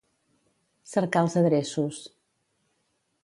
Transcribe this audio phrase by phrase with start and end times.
[0.93, 2.01] Cercar els adreços.